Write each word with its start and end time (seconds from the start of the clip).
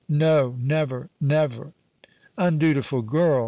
no—never, 0.09 1.11
never!" 1.19 1.73
"Undutiful 2.35 3.03
girl!" 3.03 3.39